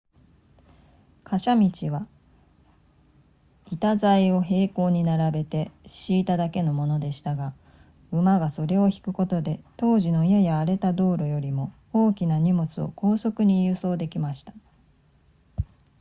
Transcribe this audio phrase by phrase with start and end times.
[1.23, 2.07] 貨車道は
[3.71, 7.53] 板材を並行に並べて敷いただけのものでしたが
[8.11, 14.53] 馬がそれを引くことで当時のやや荒れた道路よりも大きな荷物を高速に輸送できました